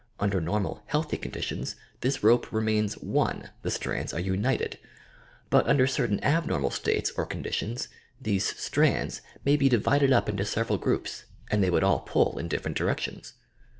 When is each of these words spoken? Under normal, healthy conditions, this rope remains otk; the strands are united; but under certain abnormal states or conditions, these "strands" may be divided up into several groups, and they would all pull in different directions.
Under 0.19 0.41
normal, 0.41 0.81
healthy 0.87 1.15
conditions, 1.17 1.75
this 1.99 2.23
rope 2.23 2.51
remains 2.51 2.95
otk; 2.95 3.49
the 3.61 3.69
strands 3.69 4.15
are 4.15 4.19
united; 4.19 4.79
but 5.51 5.67
under 5.67 5.85
certain 5.85 6.19
abnormal 6.23 6.71
states 6.71 7.11
or 7.15 7.23
conditions, 7.27 7.87
these 8.19 8.57
"strands" 8.59 9.21
may 9.45 9.55
be 9.55 9.69
divided 9.69 10.11
up 10.11 10.27
into 10.27 10.43
several 10.43 10.79
groups, 10.79 11.25
and 11.51 11.63
they 11.63 11.69
would 11.69 11.83
all 11.83 11.99
pull 11.99 12.39
in 12.39 12.47
different 12.47 12.77
directions. 12.77 13.33